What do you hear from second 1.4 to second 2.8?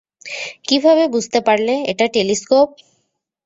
পারলে এটা টেলিস্কোপ?